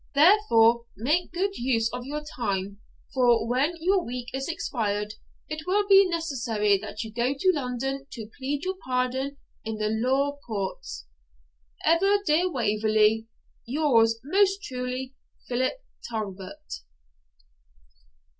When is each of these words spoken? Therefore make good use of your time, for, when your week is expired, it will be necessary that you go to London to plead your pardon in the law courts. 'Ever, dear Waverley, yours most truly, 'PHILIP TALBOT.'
Therefore 0.15 0.85
make 0.97 1.31
good 1.31 1.55
use 1.57 1.87
of 1.91 2.07
your 2.07 2.23
time, 2.35 2.79
for, 3.13 3.47
when 3.47 3.75
your 3.79 4.03
week 4.03 4.29
is 4.33 4.47
expired, 4.47 5.13
it 5.47 5.67
will 5.67 5.87
be 5.87 6.09
necessary 6.09 6.75
that 6.79 7.03
you 7.03 7.13
go 7.13 7.35
to 7.37 7.51
London 7.53 8.07
to 8.13 8.27
plead 8.35 8.63
your 8.65 8.77
pardon 8.83 9.37
in 9.63 9.75
the 9.75 9.89
law 9.89 10.37
courts. 10.37 11.05
'Ever, 11.85 12.15
dear 12.25 12.51
Waverley, 12.51 13.27
yours 13.63 14.19
most 14.23 14.63
truly, 14.63 15.13
'PHILIP 15.47 15.83
TALBOT.' 16.09 16.81